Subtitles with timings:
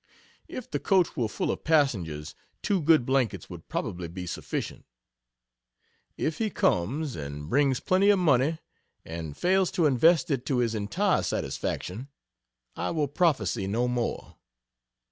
[0.47, 4.83] If the coach were full of passengers, two good blankets would probably be sufficient.
[6.17, 8.57] If he comes, and brings plenty of money,
[9.05, 12.07] and fails to invest it to his entire satisfaction;
[12.75, 14.37] I will prophesy no more.